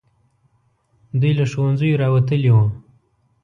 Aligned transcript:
دوی 1.19 1.31
له 1.39 1.45
ښوونځیو 1.51 1.99
راوتلي 2.03 2.49
وو. 2.53 2.65